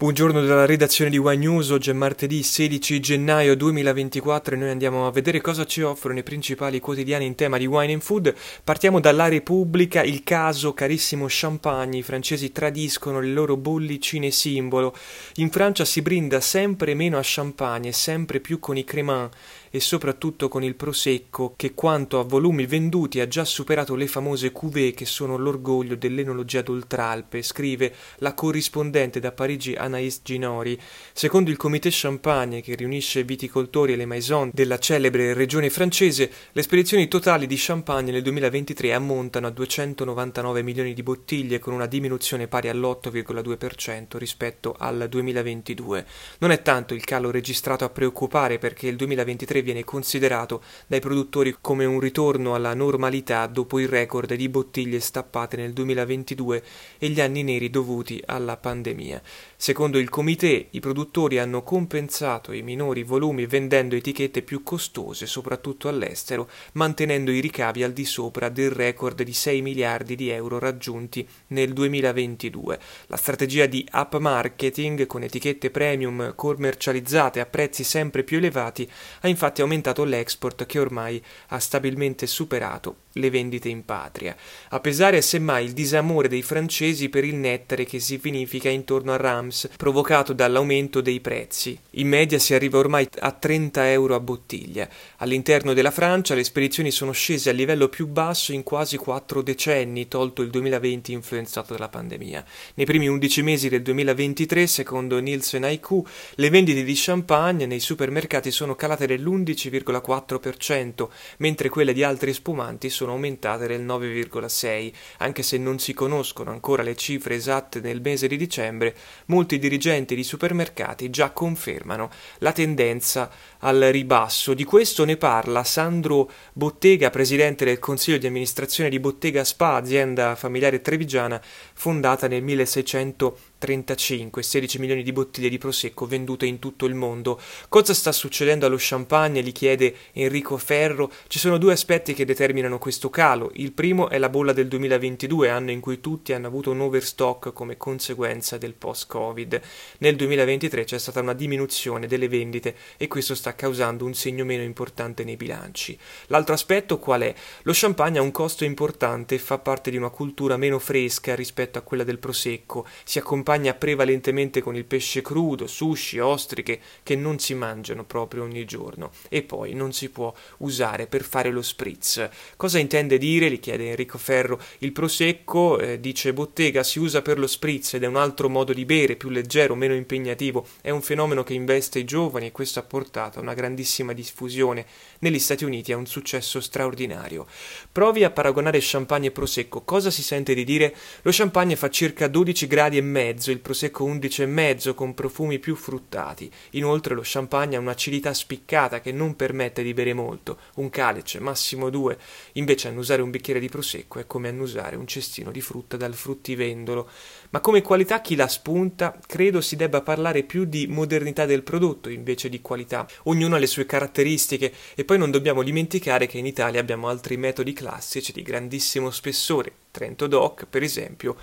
[0.00, 5.08] Buongiorno dalla redazione di Wine News, oggi è martedì 16 gennaio 2024 e noi andiamo
[5.08, 8.32] a vedere cosa ci offrono i principali quotidiani in tema di wine and food.
[8.62, 14.94] Partiamo dalla Repubblica, il caso carissimo champagne, i francesi tradiscono le loro bollicine simbolo.
[15.38, 19.34] In Francia si brinda sempre meno a champagne sempre più con i cremant
[19.70, 24.52] e soprattutto con il Prosecco che quanto a volumi venduti ha già superato le famose
[24.52, 30.80] cuvée che sono l'orgoglio dell'enologia d'Oltralpe, scrive la corrispondente da Parigi Anaïs Ginori.
[31.12, 36.62] Secondo il Comité Champagne che riunisce viticoltori e le maison della celebre regione francese, le
[36.62, 42.48] spedizioni totali di champagne nel 2023 ammontano a 299 milioni di bottiglie con una diminuzione
[42.48, 46.06] pari all'8,2% rispetto al 2022.
[46.38, 51.00] Non è tanto il calo registrato a preoccupare perché il 2023 mentre viene considerato dai
[51.00, 56.62] produttori come un ritorno alla normalità dopo il record di bottiglie stappate nel 2022
[56.98, 59.20] e gli anni neri dovuti alla pandemia.
[59.56, 65.88] Secondo il comité, i produttori hanno compensato i minori volumi vendendo etichette più costose, soprattutto
[65.88, 71.26] all'estero, mantenendo i ricavi al di sopra del record di 6 miliardi di euro raggiunti
[71.48, 72.78] nel 2022.
[73.06, 79.28] La strategia di up marketing con etichette premium commercializzate a prezzi sempre più elevati ha
[79.28, 84.36] infatti aumentato l'export che ormai ha stabilmente superato le vendite in patria.
[84.70, 89.16] A pesare semmai il disamore dei francesi per il nettare che si vinifica intorno a
[89.16, 91.78] Rams, provocato dall'aumento dei prezzi.
[91.92, 94.88] In media si arriva ormai a 30 euro a bottiglia.
[95.18, 100.08] All'interno della Francia le spedizioni sono scese al livello più basso in quasi quattro decenni,
[100.08, 102.44] tolto il 2020 influenzato dalla pandemia.
[102.74, 106.02] Nei primi 11 mesi del 2023, secondo Nielsen IQ,
[106.34, 113.07] le vendite di champagne nei supermercati sono calate dell'11,4%, mentre quelle di altri spumanti sono
[113.12, 114.92] aumentate del 9,6%.
[115.18, 118.94] Anche se non si conoscono ancora le cifre esatte nel mese di dicembre,
[119.26, 124.54] molti dirigenti di supermercati già confermano la tendenza al ribasso.
[124.54, 130.34] Di questo ne parla Sandro Bottega, presidente del consiglio di amministrazione di Bottega Spa, azienda
[130.34, 131.40] familiare trevigiana
[131.74, 137.40] fondata nel 1600 35, 16 milioni di bottiglie di prosecco vendute in tutto il mondo.
[137.68, 139.42] Cosa sta succedendo allo champagne?
[139.42, 141.10] gli chiede Enrico Ferro.
[141.26, 143.50] Ci sono due aspetti che determinano questo calo.
[143.54, 147.52] Il primo è la bolla del 2022, anno in cui tutti hanno avuto un overstock
[147.52, 149.60] come conseguenza del post-Covid.
[149.98, 154.62] Nel 2023 c'è stata una diminuzione delle vendite e questo sta causando un segno meno
[154.62, 155.98] importante nei bilanci.
[156.28, 157.34] L'altro aspetto qual è?
[157.62, 161.78] Lo champagne ha un costo importante e fa parte di una cultura meno fresca rispetto
[161.78, 162.86] a quella del prosecco.
[163.04, 168.42] Si accompagna accompagna prevalentemente con il pesce crudo, sushi, ostriche che non si mangiano proprio
[168.42, 172.28] ogni giorno e poi non si può usare per fare lo spritz.
[172.56, 173.50] Cosa intende dire?
[173.50, 174.60] gli chiede Enrico Ferro.
[174.78, 178.74] Il prosecco, eh, dice Bottega, si usa per lo spritz ed è un altro modo
[178.74, 180.66] di bere, più leggero, meno impegnativo.
[180.82, 184.84] È un fenomeno che investe i giovani e questo ha portato a una grandissima diffusione.
[185.20, 187.46] Negli Stati Uniti ha un successo straordinario.
[187.90, 189.80] Provi a paragonare champagne e prosecco.
[189.82, 190.94] Cosa si sente di dire?
[191.22, 195.76] Lo champagne fa circa 12 gradi e mezzo mezzo, il prosecco 11,5 con profumi più
[195.76, 196.50] fruttati.
[196.70, 201.88] Inoltre lo champagne ha un'acidità spiccata che non permette di bere molto, un calice, massimo
[201.88, 202.18] due.
[202.54, 207.08] Invece annusare un bicchiere di prosecco è come annusare un cestino di frutta dal fruttivendolo.
[207.50, 212.10] Ma come qualità chi la spunta, credo si debba parlare più di modernità del prodotto
[212.10, 213.06] invece di qualità.
[213.24, 217.36] Ognuno ha le sue caratteristiche e poi non dobbiamo dimenticare che in Italia abbiamo altri
[217.36, 221.36] metodi classici di grandissimo spessore, Trento Doc per esempio,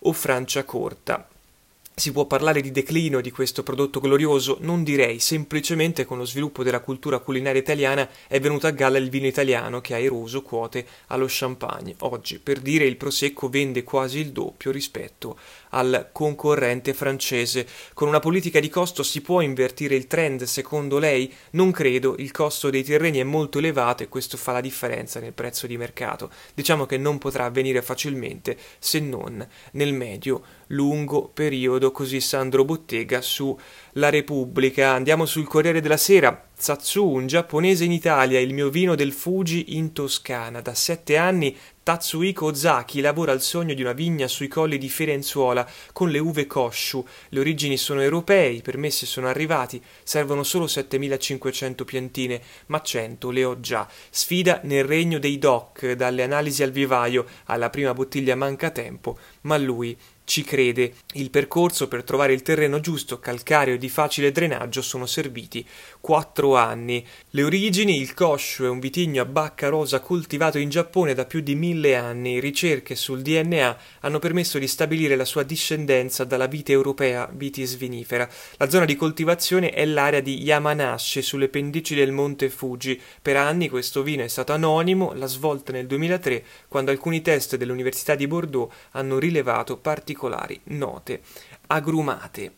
[0.00, 1.28] o Francia Corta.
[1.98, 4.58] Si può parlare di declino di questo prodotto glorioso?
[4.60, 9.08] Non direi, semplicemente con lo sviluppo della cultura culinaria italiana è venuto a galla il
[9.08, 11.94] vino italiano che ha eroso quote allo champagne.
[12.00, 15.38] Oggi, per dire, il prosecco vende quasi il doppio rispetto
[15.70, 17.66] al concorrente francese.
[17.94, 21.32] Con una politica di costo si può invertire il trend, secondo lei?
[21.52, 25.32] Non credo, il costo dei terreni è molto elevato e questo fa la differenza nel
[25.32, 26.30] prezzo di mercato.
[26.52, 31.30] Diciamo che non potrà avvenire facilmente se non nel medio lungo
[31.86, 33.56] periodo, così Sandro Bottega su
[33.92, 34.90] La Repubblica.
[34.90, 36.48] Andiamo sul Corriere della Sera.
[36.56, 40.60] Tsatsu, un giapponese in Italia, il mio vino del Fuji in Toscana.
[40.60, 45.68] Da sette anni Tatsuhiko Ozaki lavora al sogno di una vigna sui colli di Firenzuola
[45.92, 47.06] con le uve Koshu.
[47.28, 53.44] Le origini sono europee, i permessi sono arrivati, servono solo 7500 piantine, ma 100 le
[53.44, 53.86] ho già.
[54.10, 59.56] Sfida nel regno dei doc, dalle analisi al vivaio alla prima bottiglia manca tempo, ma
[59.56, 59.96] lui
[60.26, 60.92] ci crede.
[61.12, 65.64] Il percorso per trovare il terreno giusto, calcareo e di facile drenaggio sono serviti
[66.00, 67.06] quattro anni.
[67.30, 71.40] Le origini, il Koshu è un vitigno a bacca rosa coltivato in Giappone da più
[71.40, 72.40] di mille anni.
[72.40, 78.28] Ricerche sul DNA hanno permesso di stabilire la sua discendenza dalla vite europea, vitis vinifera.
[78.56, 83.00] La zona di coltivazione è l'area di Yamanashi, sulle pendici del monte Fuji.
[83.22, 88.16] Per anni questo vino è stato anonimo, la svolta nel 2003, quando alcuni test dell'Università
[88.16, 91.20] di Bordeaux hanno rilevato particolari particolari note
[91.68, 92.54] agrumate.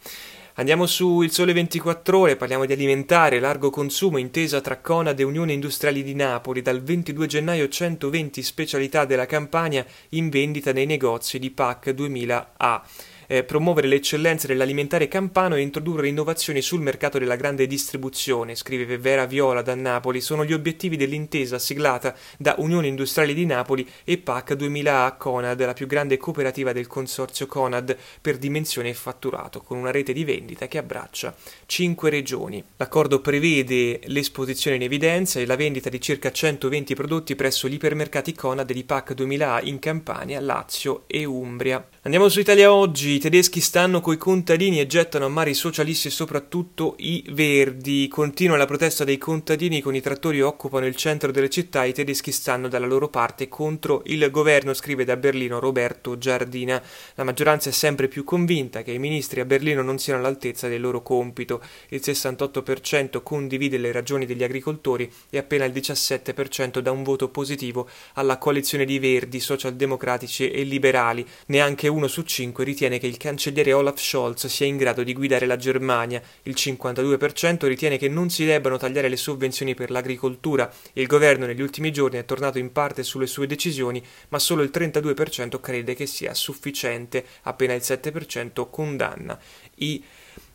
[0.55, 5.23] Andiamo su Il Sole 24 Ore, parliamo di alimentare, largo consumo, intesa tra Conad e
[5.23, 6.63] Unione Industriali di Napoli.
[6.63, 12.81] Dal 22 gennaio 120 specialità della Campania in vendita nei negozi di PAC 2000A
[13.29, 18.99] eh, promuovere le eccellenze dell'alimentare campano e introdurre innovazioni sul mercato della grande distribuzione, scrive
[18.99, 24.17] Vera Viola da Napoli, sono gli obiettivi dell'intesa siglata da Unione Industriale di Napoli e
[24.19, 29.77] PAC 2000A Conad, la più grande cooperativa del consorzio Conad per dimensione e fatturato, con
[29.77, 31.35] una rete di vendita che abbraccia
[31.67, 32.65] cinque regioni.
[32.77, 38.33] L'accordo prevede l'esposizione in evidenza e la vendita di circa 120 prodotti presso gli ipermercati
[38.33, 41.87] Conad di PAC 2000A in Campania, Lazio e Umbria.
[42.03, 46.07] Andiamo su Italia Oggi, i tedeschi stanno coi contadini e gettano a mare i socialisti
[46.07, 48.07] e soprattutto i verdi.
[48.07, 52.31] Continua la protesta dei contadini con i trattori occupano il centro delle città, i tedeschi
[52.31, 56.81] stanno dalla loro parte contro il governo, scrive da Berlino Roberto Giardina.
[57.17, 60.81] La maggioranza è sempre più convinta che i ministri a Berlino non siano all'altezza del
[60.81, 61.61] loro compito.
[61.89, 67.89] Il 68% condivide le ragioni degli agricoltori e appena il 17% dà un voto positivo
[68.13, 71.27] alla coalizione di verdi, socialdemocratici e liberali.
[71.47, 75.47] Neanche uno su cinque ritiene che il cancelliere Olaf Scholz sia in grado di guidare
[75.47, 81.07] la Germania, il 52% ritiene che non si debbano tagliare le sovvenzioni per l'agricoltura, il
[81.07, 85.61] governo negli ultimi giorni è tornato in parte sulle sue decisioni, ma solo il 32%
[85.61, 89.39] crede che sia sufficiente, appena il 7% condanna
[89.77, 90.03] i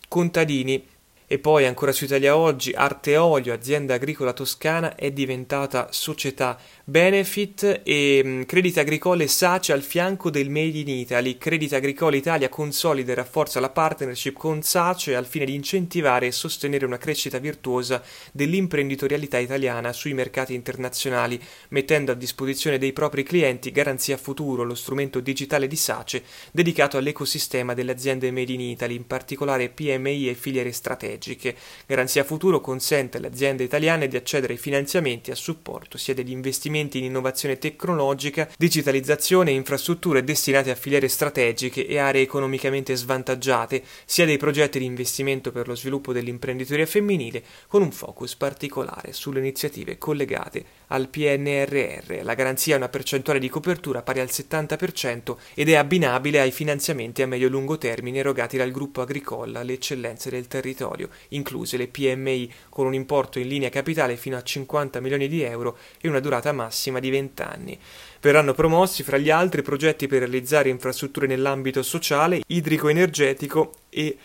[0.07, 0.85] contadini.
[1.25, 7.79] E poi ancora su Italia Oggi, Arte Olio, azienda agricola toscana, è diventata società benefit
[7.81, 11.37] e mm, Credit Agricole Sace al fianco del Made in Italy.
[11.37, 16.33] Credit Agricole Italia consolida e rafforza la partnership con Sace al fine di incentivare e
[16.33, 18.03] sostenere una crescita virtuosa
[18.33, 25.21] dell'imprenditorialità italiana sui mercati internazionali, mettendo a disposizione dei propri clienti Garanzia Futuro, lo strumento
[25.21, 30.73] digitale di Sace dedicato all'ecosistema delle aziende Made in Italy, in particolare PMI e filiere
[30.73, 31.55] strategiche.
[31.85, 36.71] Garanzia Futuro consente alle aziende italiane di accedere ai finanziamenti a supporto sia degli investimenti
[36.79, 44.25] in innovazione tecnologica, digitalizzazione e infrastrutture destinate a filiere strategiche e aree economicamente svantaggiate, sia
[44.25, 49.97] dei progetti di investimento per lo sviluppo dell'imprenditoria femminile, con un focus particolare sulle iniziative
[49.97, 52.21] collegate al PNRR.
[52.21, 57.23] La garanzia ha una percentuale di copertura pari al 70% ed è abbinabile ai finanziamenti
[57.23, 62.85] a medio-lungo termine erogati dal gruppo Agricola alle eccellenze del territorio, incluse le PMI con
[62.85, 66.99] un importo in linea capitale fino a 50 milioni di euro e una durata massima
[66.99, 67.79] di 20 anni.
[68.21, 74.17] Verranno promossi fra gli altri progetti per realizzare infrastrutture nell'ambito sociale, idrico-energetico e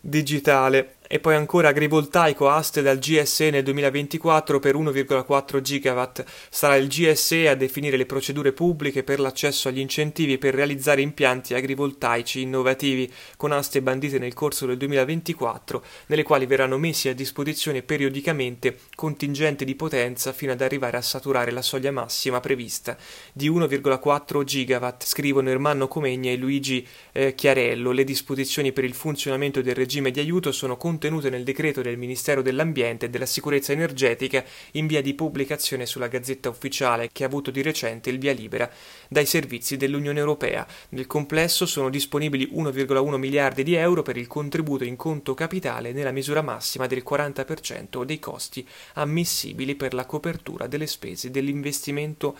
[0.00, 0.95] digitale.
[1.08, 6.24] E poi ancora agrivoltaico aste dal GSE nel 2024 per 1,4 GW.
[6.50, 11.54] Sarà il GSE a definire le procedure pubbliche per l'accesso agli incentivi per realizzare impianti
[11.54, 17.82] agrivoltaici innovativi con aste bandite nel corso del 2024, nelle quali verranno messi a disposizione
[17.82, 22.96] periodicamente contingenti di potenza fino ad arrivare a saturare la soglia massima prevista
[23.32, 24.86] di 1,4 GW.
[24.98, 27.92] Scrivono Ermanno Comegna e Luigi eh, Chiarello.
[27.92, 31.98] Le disposizioni per il funzionamento del regime di aiuto sono contenute contenute nel decreto del
[31.98, 34.42] Ministero dell'Ambiente e della Sicurezza Energetica
[34.72, 38.70] in via di pubblicazione sulla Gazzetta Ufficiale che ha avuto di recente il via libera
[39.06, 40.66] dai servizi dell'Unione Europea.
[40.90, 46.12] Nel complesso sono disponibili 1,1 miliardi di euro per il contributo in conto capitale nella
[46.12, 52.38] misura massima del 40% dei costi ammissibili per la copertura delle spese dell'investimento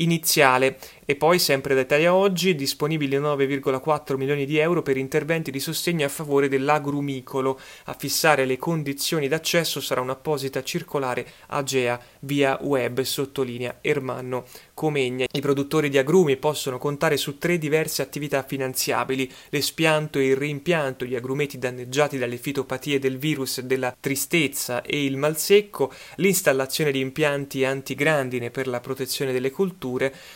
[0.00, 0.78] iniziale
[1.10, 6.06] e poi sempre da Italia Oggi disponibili 9,4 milioni di euro per interventi di sostegno
[6.06, 7.58] a favore dell'agrumicolo.
[7.86, 15.26] A fissare le condizioni d'accesso sarà un'apposita circolare AGEA via web, sottolinea Ermanno Comegna.
[15.32, 21.04] I produttori di agrumi possono contare su tre diverse attività finanziabili, l'espianto e il reimpianto
[21.04, 27.64] di agrumeti danneggiati dalle fitopatie del virus della tristezza e il malsecco, l'installazione di impianti
[27.64, 29.78] antigrandine per la protezione delle colture,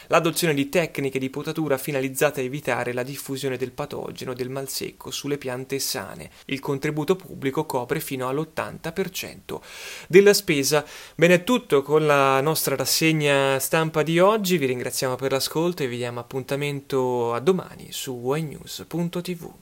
[0.08, 5.38] l'adozione di tecniche di potatura finalizzate a evitare la diffusione del patogeno del malsecco sulle
[5.38, 6.30] piante sane.
[6.46, 9.60] Il contributo pubblico copre fino all'80%
[10.08, 10.84] della spesa.
[11.14, 15.88] Bene, è tutto con la nostra rassegna stampa di oggi, vi ringraziamo per l'ascolto e
[15.88, 19.52] vi diamo appuntamento a domani su ynews.tv.